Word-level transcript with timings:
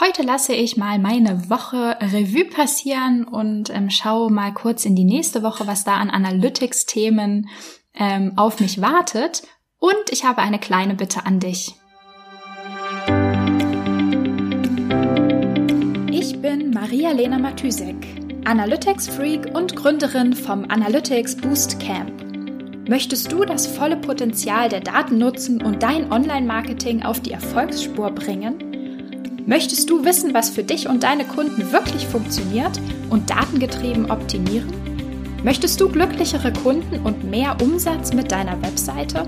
Heute 0.00 0.22
lasse 0.22 0.54
ich 0.54 0.78
mal 0.78 0.98
meine 0.98 1.50
Woche 1.50 1.98
Revue 2.00 2.46
passieren 2.46 3.24
und 3.24 3.68
ähm, 3.68 3.90
schaue 3.90 4.30
mal 4.30 4.52
kurz 4.54 4.86
in 4.86 4.96
die 4.96 5.04
nächste 5.04 5.42
Woche, 5.42 5.66
was 5.66 5.84
da 5.84 5.96
an 5.96 6.08
Analytics-Themen 6.08 7.48
ähm, 7.94 8.32
auf 8.36 8.58
mich 8.60 8.80
wartet. 8.80 9.42
Und 9.78 10.10
ich 10.10 10.24
habe 10.24 10.40
eine 10.40 10.58
kleine 10.58 10.94
Bitte 10.94 11.26
an 11.26 11.40
dich. 11.40 11.74
Ich 16.10 16.40
bin 16.40 16.70
Maria-Lena 16.70 17.38
Matysek, 17.38 17.96
Analytics-Freak 18.46 19.54
und 19.54 19.76
Gründerin 19.76 20.32
vom 20.32 20.64
Analytics 20.70 21.36
Boost 21.36 21.78
Camp. 21.80 22.10
Möchtest 22.88 23.30
du 23.30 23.44
das 23.44 23.66
volle 23.66 23.98
Potenzial 23.98 24.70
der 24.70 24.80
Daten 24.80 25.18
nutzen 25.18 25.62
und 25.62 25.82
dein 25.82 26.10
Online-Marketing 26.10 27.02
auf 27.02 27.20
die 27.20 27.32
Erfolgsspur 27.32 28.10
bringen? 28.10 28.71
Möchtest 29.44 29.90
du 29.90 30.04
wissen, 30.04 30.34
was 30.34 30.50
für 30.50 30.62
dich 30.62 30.86
und 30.88 31.02
deine 31.02 31.24
Kunden 31.24 31.72
wirklich 31.72 32.06
funktioniert 32.06 32.80
und 33.10 33.28
datengetrieben 33.28 34.08
optimieren? 34.08 34.72
Möchtest 35.42 35.80
du 35.80 35.88
glücklichere 35.88 36.52
Kunden 36.52 37.04
und 37.04 37.24
mehr 37.24 37.56
Umsatz 37.60 38.12
mit 38.12 38.30
deiner 38.30 38.62
Webseite? 38.62 39.26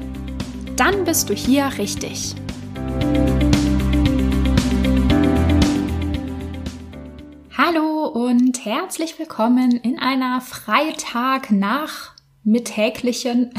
Dann 0.77 1.05
bist 1.05 1.31
du 1.31 1.35
hier 1.35 1.69
richtig. 1.79 2.37
Hallo 7.59 8.07
und 8.07 8.65
herzlich 8.65 9.19
willkommen 9.19 9.73
in 9.79 9.99
einer 9.99 10.41
Freitag 10.41 11.51
nach 11.51 12.13
mittäglichen, 12.45 13.53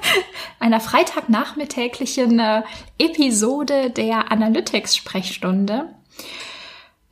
einer 0.58 0.80
Freitagnachmittäglichen 0.80 2.38
äh, 2.38 2.62
Episode 2.98 3.90
der 3.90 4.32
Analytics-Sprechstunde. 4.32 5.97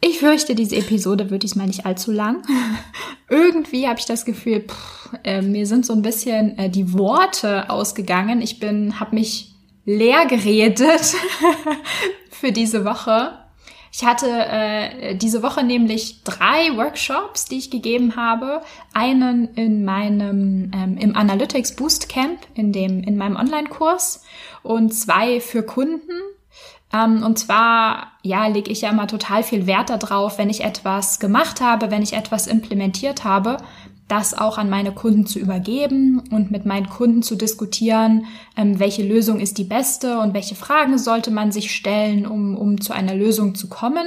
Ich 0.00 0.18
fürchte, 0.18 0.54
diese 0.54 0.76
Episode 0.76 1.30
wird 1.30 1.42
diesmal 1.42 1.66
nicht 1.66 1.86
allzu 1.86 2.12
lang. 2.12 2.42
Irgendwie 3.28 3.88
habe 3.88 3.98
ich 3.98 4.04
das 4.04 4.24
Gefühl, 4.24 4.60
pff, 4.60 5.10
äh, 5.24 5.42
mir 5.42 5.66
sind 5.66 5.86
so 5.86 5.94
ein 5.94 6.02
bisschen 6.02 6.56
äh, 6.58 6.70
die 6.70 6.92
Worte 6.92 7.70
ausgegangen. 7.70 8.40
Ich 8.40 8.60
bin, 8.60 9.00
habe 9.00 9.16
mich 9.16 9.54
leer 9.84 10.26
geredet 10.26 11.14
für 12.30 12.52
diese 12.52 12.84
Woche. 12.84 13.38
Ich 13.90 14.04
hatte 14.04 14.28
äh, 14.28 15.16
diese 15.16 15.42
Woche 15.42 15.64
nämlich 15.64 16.22
drei 16.22 16.76
Workshops, 16.76 17.46
die 17.46 17.56
ich 17.56 17.70
gegeben 17.70 18.16
habe. 18.16 18.60
Einen 18.92 19.54
in 19.54 19.86
meinem 19.86 20.70
ähm, 20.74 20.98
im 20.98 21.16
Analytics 21.16 21.76
Boost 21.76 22.10
Camp 22.10 22.40
in 22.54 22.72
dem 22.72 23.02
in 23.02 23.16
meinem 23.16 23.36
Online-Kurs 23.36 24.22
und 24.62 24.92
zwei 24.92 25.40
für 25.40 25.62
Kunden 25.62 26.12
und 26.92 27.38
zwar, 27.38 28.12
ja, 28.22 28.46
lege 28.46 28.70
ich 28.70 28.82
ja 28.82 28.90
immer 28.90 29.06
total 29.06 29.42
viel 29.42 29.66
Wert 29.66 29.90
darauf, 29.90 30.38
wenn 30.38 30.50
ich 30.50 30.62
etwas 30.62 31.18
gemacht 31.18 31.60
habe, 31.60 31.90
wenn 31.90 32.02
ich 32.02 32.12
etwas 32.12 32.46
implementiert 32.46 33.24
habe, 33.24 33.58
das 34.08 34.38
auch 34.38 34.56
an 34.56 34.70
meine 34.70 34.92
Kunden 34.92 35.26
zu 35.26 35.38
übergeben 35.38 36.22
und 36.30 36.52
mit 36.52 36.64
meinen 36.64 36.88
Kunden 36.88 37.22
zu 37.22 37.34
diskutieren, 37.34 38.26
ähm, 38.56 38.78
welche 38.78 39.02
Lösung 39.02 39.40
ist 39.40 39.58
die 39.58 39.64
beste 39.64 40.20
und 40.20 40.32
welche 40.32 40.54
Fragen 40.54 40.96
sollte 40.96 41.32
man 41.32 41.50
sich 41.50 41.74
stellen, 41.74 42.24
um, 42.24 42.56
um 42.56 42.80
zu 42.80 42.92
einer 42.92 43.14
Lösung 43.14 43.56
zu 43.56 43.68
kommen, 43.68 44.06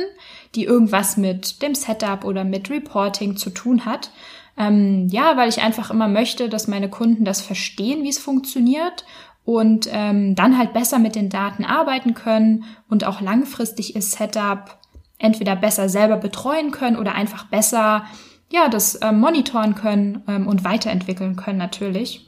die 0.56 0.64
irgendwas 0.64 1.18
mit 1.18 1.62
dem 1.62 1.76
Setup 1.76 2.24
oder 2.24 2.46
mit 2.46 2.70
Reporting 2.70 3.36
zu 3.36 3.50
tun 3.50 3.86
hat. 3.86 4.12
Ähm, 4.58 5.08
ja, 5.10 5.36
weil 5.36 5.50
ich 5.50 5.62
einfach 5.62 5.92
immer 5.92 6.08
möchte, 6.08 6.48
dass 6.50 6.68
meine 6.68 6.90
Kunden 6.90 7.26
das 7.26 7.42
verstehen, 7.42 8.04
wie 8.04 8.10
es 8.10 8.20
funktioniert 8.20 9.06
und 9.50 9.90
ähm, 9.92 10.36
dann 10.36 10.60
halt 10.60 10.74
besser 10.74 11.00
mit 11.00 11.16
den 11.16 11.30
Daten 11.30 11.66
arbeiten 11.66 12.14
können 12.14 12.66
und 12.88 13.04
auch 13.04 13.20
langfristig 13.20 13.96
ihr 13.96 14.04
Setup 14.04 14.78
entweder 15.18 15.56
besser 15.56 15.90
selber 15.90 16.18
betreuen 16.18 16.70
können 16.70 16.96
oder 16.96 17.16
einfach 17.16 17.46
besser 17.46 18.06
ja 18.52 18.70
das 18.70 19.00
ähm, 19.02 19.20
monitoren 19.20 19.74
können 19.74 20.22
ähm, 20.28 20.46
und 20.46 20.64
weiterentwickeln 20.66 21.36
können 21.36 21.58
natürlich. 21.58 22.28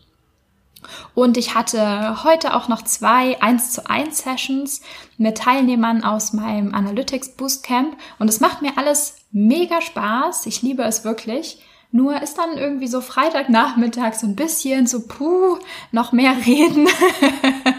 Und 1.13 1.37
ich 1.37 1.53
hatte 1.53 2.23
heute 2.23 2.55
auch 2.55 2.67
noch 2.67 2.81
zwei 2.81 3.39
1 3.39 3.71
zu 3.71 3.87
1 3.87 4.17
Sessions 4.17 4.81
mit 5.19 5.37
Teilnehmern 5.37 6.03
aus 6.03 6.33
meinem 6.33 6.73
Analytics 6.73 7.35
Boost 7.35 7.63
Camp 7.63 7.97
und 8.17 8.29
es 8.29 8.39
macht 8.39 8.63
mir 8.63 8.79
alles 8.79 9.17
mega 9.31 9.79
Spaß. 9.79 10.47
Ich 10.47 10.63
liebe 10.63 10.81
es 10.81 11.05
wirklich. 11.05 11.59
Nur 11.91 12.21
ist 12.21 12.37
dann 12.37 12.57
irgendwie 12.57 12.87
so 12.87 13.01
Freitagnachmittag 13.01 14.13
so 14.13 14.25
ein 14.25 14.35
bisschen 14.35 14.87
so, 14.87 15.07
puh, 15.07 15.57
noch 15.91 16.11
mehr 16.11 16.33
reden. 16.45 16.87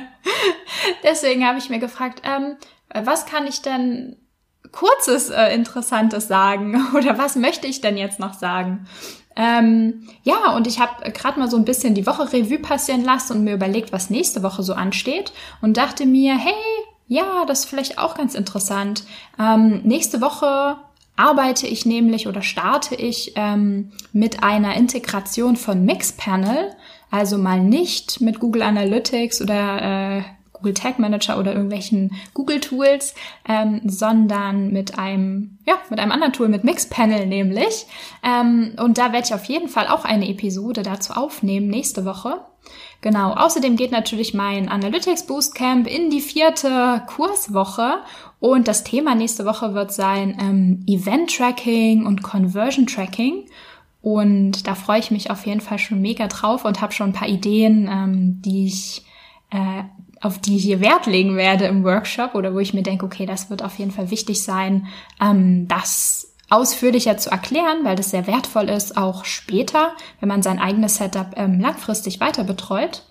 Deswegen 1.03 1.47
habe 1.47 1.59
ich 1.59 1.71
mir 1.71 1.79
gefragt, 1.79 2.23
ähm, 2.25 2.57
was 2.93 3.27
kann 3.27 3.47
ich 3.47 3.63
denn 3.63 4.17
kurzes 4.71 5.31
äh, 5.31 5.55
Interessantes 5.55 6.29
sagen 6.29 6.89
oder 6.95 7.19
was 7.19 7.37
möchte 7.37 7.67
ich 7.67 7.81
denn 7.81 7.97
jetzt 7.97 8.21
noch 8.21 8.35
sagen? 8.35 8.87
Ähm, 9.35 10.09
ja, 10.25 10.55
und 10.55 10.67
ich 10.67 10.79
habe 10.79 11.11
gerade 11.11 11.39
mal 11.39 11.51
so 11.51 11.57
ein 11.57 11.65
bisschen 11.65 11.95
die 11.95 12.07
Woche 12.07 12.33
Revue 12.33 12.59
passieren 12.59 13.03
lassen 13.03 13.39
und 13.39 13.45
mir 13.45 13.55
überlegt, 13.55 13.93
was 13.93 14.11
nächste 14.11 14.43
Woche 14.43 14.63
so 14.63 14.75
ansteht 14.75 15.33
und 15.63 15.79
dachte 15.79 16.05
mir, 16.05 16.37
hey, 16.37 16.53
ja, 17.09 17.45
das 17.47 17.61
ist 17.61 17.65
vielleicht 17.67 17.99
auch 17.99 18.15
ganz 18.15 18.35
interessant. 18.35 19.05
Ähm, 19.39 19.81
nächste 19.85 20.21
Woche 20.21 20.77
arbeite 21.17 21.67
ich 21.67 21.87
nämlich 21.87 22.27
oder 22.27 22.43
starte 22.43 22.95
ich 22.95 23.33
ähm, 23.37 23.93
mit 24.13 24.43
einer 24.43 24.75
Integration 24.77 25.57
von 25.57 25.85
Mixpanel, 25.85 26.75
also 27.11 27.39
mal 27.39 27.61
nicht 27.61 28.21
mit 28.21 28.41
Google 28.41 28.63
Analytics 28.63 29.43
oder 29.43 30.19
äh, 30.19 30.23
Google 30.63 30.75
Tag 30.75 31.01
Manager 31.01 31.39
oder 31.39 31.53
irgendwelchen 31.53 32.13
Google 32.35 32.61
Tools, 32.61 33.15
ähm, 33.49 33.81
sondern 33.85 34.73
mit 34.73 34.99
einem, 34.99 35.59
ja, 35.67 35.75
mit 35.91 35.99
einem 35.99 36.13
anderen 36.13 36.33
Tool, 36.33 36.49
mit 36.49 36.63
Mixpanel 36.63 37.27
nämlich. 37.27 37.87
Ähm, 38.23 38.75
und 38.79 38.97
da 38.99 39.13
werde 39.13 39.27
ich 39.27 39.35
auf 39.35 39.47
jeden 39.47 39.69
Fall 39.69 39.89
auch 39.89 40.05
eine 40.05 40.29
Episode 40.29 40.83
dazu 40.83 41.15
aufnehmen 41.15 41.67
nächste 41.67 42.05
Woche. 42.05 42.41
Genau. 43.01 43.33
Außerdem 43.33 43.75
geht 43.75 43.91
natürlich 43.91 44.33
mein 44.33 44.69
Analytics 44.69 45.27
Boost 45.27 45.57
Camp 45.57 45.89
in 45.89 46.11
die 46.11 46.21
vierte 46.21 47.03
Kurswoche 47.09 47.97
und 48.39 48.69
das 48.69 48.85
Thema 48.85 49.17
nächste 49.17 49.45
Woche 49.45 49.75
wird 49.75 49.93
sein 49.93 50.39
ähm, 50.41 50.85
Event 50.87 51.37
Tracking 51.37 52.07
und 52.07 52.23
Conversion 52.23 52.87
Tracking. 52.87 53.47
Und 54.03 54.67
da 54.67 54.75
freue 54.75 54.99
ich 54.99 55.11
mich 55.11 55.31
auf 55.31 55.47
jeden 55.47 55.61
Fall 55.61 55.79
schon 55.79 56.01
mega 56.01 56.27
drauf 56.27 56.65
und 56.65 56.81
habe 56.81 56.93
schon 56.93 57.11
ein 57.11 57.13
paar 57.13 57.29
Ideen, 57.29 57.89
ähm, 57.91 58.43
die 58.43 58.67
ich 58.67 59.05
äh, 59.51 59.85
auf 60.23 60.39
die 60.39 60.57
ich 60.57 60.63
hier 60.63 60.81
Wert 60.81 61.07
legen 61.07 61.37
werde 61.37 61.67
im 61.67 61.85
Workshop 61.85 62.35
oder 62.35 62.55
wo 62.55 62.61
ich 62.61 62.73
mir 62.73 62.83
denke, 62.83 63.05
okay, 63.05 63.27
das 63.27 63.51
wird 63.51 63.63
auf 63.63 63.79
jeden 63.79 63.91
Fall 63.91 64.11
wichtig 64.11 64.43
sein, 64.43 64.87
ähm, 65.21 65.67
das 65.69 66.33
ausführlicher 66.49 67.17
zu 67.17 67.31
erklären, 67.31 67.79
weil 67.83 67.97
das 67.97 68.11
sehr 68.11 68.27
wertvoll 68.27 68.69
ist, 68.69 68.97
auch 68.97 69.25
später, 69.25 69.93
wenn 70.21 70.29
man 70.29 70.43
sein 70.43 70.59
eigenes 70.59 70.97
Setup 70.97 71.33
ähm, 71.37 71.61
langfristig 71.61 72.21
weiter 72.21 72.45
betreut. 72.45 73.03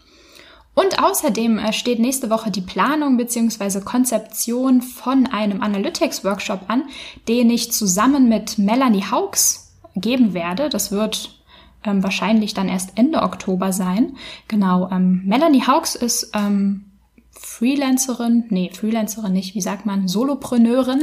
Und 0.74 1.04
außerdem 1.04 1.60
äh, 1.60 1.74
steht 1.74 2.00
nächste 2.00 2.30
Woche 2.30 2.50
die 2.50 2.62
Planung 2.62 3.18
bzw. 3.18 3.82
Konzeption 3.82 4.82
von 4.82 5.28
einem 5.28 5.62
Analytics-Workshop 5.62 6.62
an, 6.68 6.84
den 7.28 7.50
ich 7.50 7.74
zusammen 7.74 8.30
mit 8.30 8.58
Melanie 8.58 9.04
Hawks 9.04 9.74
geben 9.96 10.34
werde. 10.34 10.70
Das 10.70 10.92
wird 10.92 11.42
ähm, 11.84 12.04
wahrscheinlich 12.04 12.54
dann 12.54 12.70
erst 12.70 12.92
Ende 12.96 13.22
Oktober 13.24 13.74
sein. 13.74 14.16
Genau, 14.48 14.90
ähm, 14.92 15.24
Melanie 15.26 15.64
Hawks 15.64 15.96
ist 15.96 16.32
ähm, 16.36 16.91
Freelancerin, 17.44 18.46
nee, 18.50 18.70
Freelancerin 18.72 19.34
nicht, 19.34 19.56
wie 19.56 19.62
sagt 19.62 19.86
man, 19.86 20.08
Solopreneurin, 20.08 21.02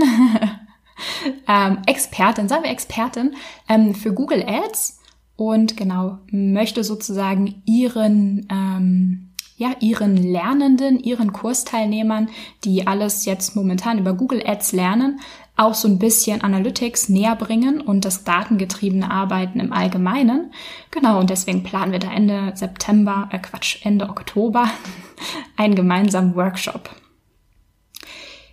ähm, 1.49 1.79
Expertin, 1.87 2.49
sagen 2.49 2.63
wir 2.63 2.71
Expertin 2.71 3.35
ähm, 3.69 3.95
für 3.95 4.15
Google 4.15 4.45
Ads 4.47 5.01
und 5.37 5.77
genau 5.77 6.19
möchte 6.31 6.85
sozusagen 6.85 7.63
ihren 7.67 8.47
ähm, 8.51 9.25
ja, 9.57 9.75
ihren 9.81 10.17
Lernenden, 10.17 11.01
ihren 11.01 11.33
Kursteilnehmern, 11.33 12.29
die 12.63 12.87
alles 12.87 13.25
jetzt 13.25 13.57
momentan 13.57 13.99
über 13.99 14.15
Google 14.15 14.41
Ads 14.47 14.71
lernen, 14.71 15.19
auch 15.59 15.75
so 15.75 15.89
ein 15.89 15.99
bisschen 15.99 16.43
Analytics 16.43 17.09
näher 17.09 17.35
bringen 17.35 17.81
und 17.81 18.05
das 18.05 18.25
datengetriebene 18.25 19.11
Arbeiten 19.11 19.61
im 19.61 19.73
Allgemeinen. 19.73 20.53
Genau, 20.91 21.19
und 21.19 21.31
deswegen 21.31 21.65
planen 21.65 21.93
wir 21.93 21.99
da 21.99 22.13
Ende 22.13 22.53
September, 22.55 23.29
äh 23.33 23.39
Quatsch, 23.39 23.85
Ende 23.85 24.09
Oktober 24.09 24.71
einen 25.57 25.75
gemeinsamen 25.75 26.35
Workshop. 26.37 26.91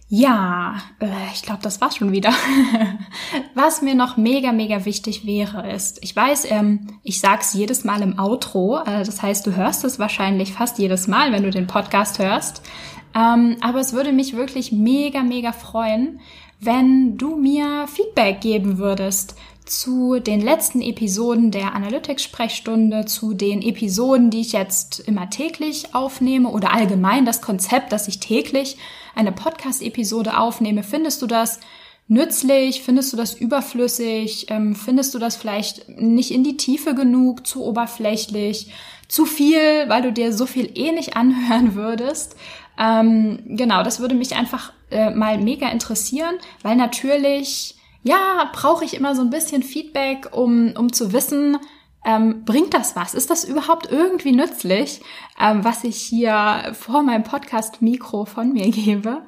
Ja, 0.07 0.75
äh, 0.99 1.07
ich 1.33 1.41
glaube, 1.41 1.61
das 1.63 1.81
war's 1.81 1.97
schon 1.97 2.11
wieder. 2.11 2.31
Was 3.55 3.81
mir 3.81 3.95
noch 3.95 4.17
mega, 4.17 4.51
mega 4.51 4.85
wichtig 4.85 5.25
wäre, 5.25 5.71
ist, 5.71 6.03
ich 6.03 6.15
weiß, 6.15 6.49
ähm, 6.51 6.99
ich 7.01 7.19
sag's 7.19 7.53
jedes 7.53 7.83
Mal 7.83 8.03
im 8.03 8.19
Outro, 8.19 8.79
äh, 8.85 9.03
das 9.03 9.23
heißt, 9.23 9.47
du 9.47 9.55
hörst 9.55 9.83
es 9.83 9.97
wahrscheinlich 9.97 10.53
fast 10.53 10.77
jedes 10.77 11.07
Mal, 11.07 11.31
wenn 11.31 11.43
du 11.43 11.49
den 11.49 11.65
Podcast 11.65 12.19
hörst. 12.19 12.61
Ähm, 13.15 13.57
aber 13.61 13.79
es 13.79 13.93
würde 13.93 14.11
mich 14.11 14.35
wirklich 14.35 14.71
mega, 14.71 15.23
mega 15.23 15.53
freuen, 15.53 16.19
wenn 16.59 17.17
du 17.17 17.35
mir 17.35 17.87
Feedback 17.87 18.41
geben 18.41 18.77
würdest 18.77 19.35
zu 19.65 20.19
den 20.19 20.41
letzten 20.41 20.81
Episoden 20.81 21.51
der 21.51 21.73
Analytics-Sprechstunde, 21.73 23.05
zu 23.05 23.33
den 23.33 23.61
Episoden, 23.61 24.29
die 24.29 24.41
ich 24.41 24.51
jetzt 24.51 24.99
immer 24.99 25.29
täglich 25.29 25.95
aufnehme 25.95 26.49
oder 26.49 26.71
allgemein 26.71 27.25
das 27.25 27.41
Konzept, 27.41 27.91
dass 27.91 28.07
ich 28.07 28.19
täglich 28.19 28.77
eine 29.15 29.31
Podcast-Episode 29.31 30.37
aufnehme. 30.37 30.83
Findest 30.83 31.21
du 31.21 31.27
das 31.27 31.59
nützlich? 32.07 32.83
Findest 32.83 33.13
du 33.13 33.17
das 33.17 33.33
überflüssig? 33.33 34.47
Ähm, 34.49 34.75
findest 34.75 35.15
du 35.15 35.19
das 35.19 35.35
vielleicht 35.35 35.89
nicht 35.89 36.31
in 36.31 36.43
die 36.43 36.57
Tiefe 36.57 36.93
genug, 36.93 37.47
zu 37.47 37.63
oberflächlich, 37.63 38.71
zu 39.07 39.25
viel, 39.25 39.87
weil 39.87 40.03
du 40.03 40.11
dir 40.11 40.31
so 40.31 40.45
viel 40.45 40.71
eh 40.75 40.91
nicht 40.91 41.15
anhören 41.15 41.73
würdest? 41.75 42.35
Ähm, 42.77 43.39
genau, 43.45 43.83
das 43.83 43.99
würde 43.99 44.15
mich 44.15 44.35
einfach 44.35 44.73
äh, 44.91 45.09
mal 45.09 45.37
mega 45.37 45.69
interessieren, 45.69 46.35
weil 46.61 46.75
natürlich, 46.75 47.75
ja, 48.03 48.49
brauche 48.53 48.85
ich 48.85 48.93
immer 48.93 49.15
so 49.15 49.21
ein 49.21 49.29
bisschen 49.29 49.63
Feedback, 49.63 50.29
um, 50.31 50.73
um 50.77 50.91
zu 50.91 51.13
wissen, 51.13 51.57
ähm, 52.05 52.45
bringt 52.45 52.73
das 52.73 52.95
was? 52.95 53.15
Ist 53.15 53.31
das 53.31 53.43
überhaupt 53.43 53.91
irgendwie 53.91 54.31
nützlich, 54.31 55.01
ähm, 55.39 55.63
was 55.63 55.83
ich 55.83 55.97
hier 55.97 56.73
vor 56.73 57.01
meinem 57.01 57.23
Podcast-Mikro 57.23 58.25
von 58.25 58.53
mir 58.53 58.69
gebe? 58.71 59.23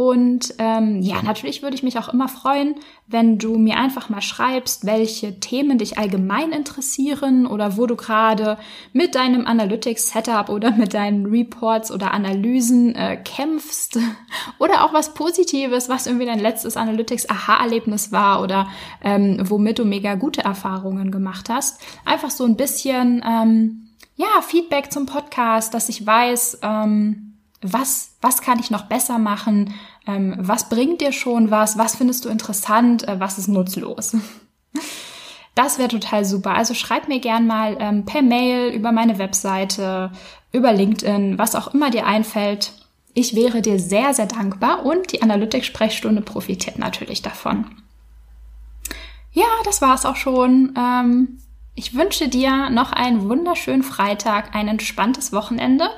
Und 0.00 0.54
ähm, 0.56 1.02
ja, 1.02 1.20
natürlich 1.20 1.62
würde 1.62 1.76
ich 1.76 1.82
mich 1.82 1.98
auch 1.98 2.08
immer 2.08 2.26
freuen, 2.26 2.74
wenn 3.06 3.36
du 3.36 3.58
mir 3.58 3.76
einfach 3.76 4.08
mal 4.08 4.22
schreibst, 4.22 4.86
welche 4.86 5.40
Themen 5.40 5.76
dich 5.76 5.98
allgemein 5.98 6.52
interessieren 6.52 7.46
oder 7.46 7.76
wo 7.76 7.84
du 7.84 7.96
gerade 7.96 8.56
mit 8.94 9.14
deinem 9.14 9.46
Analytics-Setup 9.46 10.48
oder 10.48 10.70
mit 10.78 10.94
deinen 10.94 11.26
Reports 11.26 11.92
oder 11.92 12.14
Analysen 12.14 12.94
äh, 12.94 13.18
kämpfst. 13.18 13.98
Oder 14.58 14.84
auch 14.84 14.94
was 14.94 15.12
Positives, 15.12 15.88
was 15.88 16.06
irgendwie 16.06 16.26
dein 16.26 16.38
letztes 16.38 16.76
Analytics-Aha-Erlebnis 16.76 18.12
war 18.12 18.42
oder 18.42 18.68
ähm, 19.02 19.38
womit 19.42 19.78
du 19.78 19.84
mega 19.84 20.14
gute 20.14 20.42
Erfahrungen 20.42 21.10
gemacht 21.10 21.50
hast. 21.50 21.82
Einfach 22.04 22.30
so 22.30 22.44
ein 22.44 22.56
bisschen, 22.56 23.22
ähm, 23.26 23.88
ja, 24.16 24.40
Feedback 24.42 24.92
zum 24.92 25.06
Podcast, 25.06 25.74
dass 25.74 25.88
ich 25.88 26.06
weiß, 26.06 26.60
ähm, 26.62 27.30
was, 27.62 28.16
was 28.20 28.40
kann 28.40 28.58
ich 28.58 28.70
noch 28.70 28.84
besser 28.84 29.18
machen, 29.18 29.74
ähm, 30.10 30.34
was 30.38 30.68
bringt 30.68 31.00
dir 31.00 31.12
schon 31.12 31.50
was, 31.50 31.78
was 31.78 31.96
findest 31.96 32.24
du 32.24 32.28
interessant, 32.28 33.06
äh, 33.06 33.20
was 33.20 33.38
ist 33.38 33.48
nutzlos. 33.48 34.16
Das 35.56 35.78
wäre 35.78 35.88
total 35.88 36.24
super. 36.24 36.54
Also 36.54 36.74
schreib 36.74 37.08
mir 37.08 37.18
gern 37.18 37.46
mal 37.46 37.76
ähm, 37.80 38.04
per 38.04 38.22
Mail 38.22 38.72
über 38.72 38.92
meine 38.92 39.18
Webseite, 39.18 40.12
über 40.52 40.72
LinkedIn, 40.72 41.38
was 41.38 41.56
auch 41.56 41.74
immer 41.74 41.90
dir 41.90 42.06
einfällt. 42.06 42.72
Ich 43.14 43.34
wäre 43.34 43.60
dir 43.60 43.78
sehr, 43.78 44.14
sehr 44.14 44.26
dankbar 44.26 44.86
und 44.86 45.12
die 45.12 45.22
Analytics-Sprechstunde 45.22 46.22
profitiert 46.22 46.78
natürlich 46.78 47.20
davon. 47.20 47.66
Ja, 49.32 49.46
das 49.64 49.82
war's 49.82 50.06
auch 50.06 50.16
schon. 50.16 50.72
Ähm, 50.78 51.40
ich 51.74 51.94
wünsche 51.94 52.28
dir 52.28 52.70
noch 52.70 52.92
einen 52.92 53.28
wunderschönen 53.28 53.82
Freitag, 53.82 54.54
ein 54.54 54.68
entspanntes 54.68 55.32
Wochenende 55.32 55.90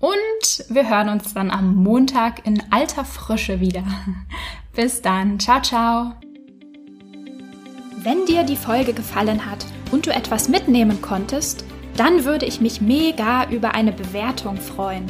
und 0.00 0.64
wir 0.68 0.88
hören 0.88 1.08
uns 1.08 1.34
dann 1.34 1.50
am 1.50 1.74
Montag 1.74 2.46
in 2.46 2.62
alter 2.70 3.04
Frische 3.04 3.60
wieder. 3.60 3.82
Bis 4.74 5.02
dann. 5.02 5.40
Ciao, 5.40 5.60
ciao. 5.60 6.12
Wenn 7.96 8.26
dir 8.26 8.44
die 8.44 8.56
Folge 8.56 8.92
gefallen 8.92 9.44
hat 9.44 9.66
und 9.90 10.06
du 10.06 10.10
etwas 10.10 10.48
mitnehmen 10.48 11.02
konntest, 11.02 11.64
dann 11.96 12.24
würde 12.24 12.46
ich 12.46 12.60
mich 12.60 12.80
mega 12.80 13.50
über 13.50 13.74
eine 13.74 13.92
Bewertung 13.92 14.56
freuen. 14.56 15.06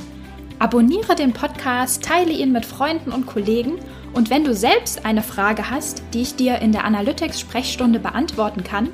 Abonniere 0.59 1.15
den 1.15 1.35
Podcast, 1.35 2.03
teile 2.03 2.33
ihn 2.33 2.51
mit 2.51 2.65
Freunden 2.65 3.13
und 3.13 3.27
Kollegen 3.27 3.79
und 4.15 4.31
wenn 4.31 4.43
du 4.43 4.55
selbst 4.55 5.05
eine 5.05 5.23
Frage 5.23 5.71
hast, 5.71 6.03
die 6.15 6.23
ich 6.23 6.35
dir 6.35 6.59
in 6.61 6.73
der 6.73 6.85
Analytics-Sprechstunde 6.85 8.01
beantworten 8.01 8.65
kann, 8.65 8.89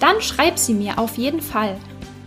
dann 0.00 0.20
schreib 0.20 0.58
sie 0.58 0.74
mir 0.74 0.98
auf 0.98 1.18
jeden 1.18 1.40
Fall 1.40 1.76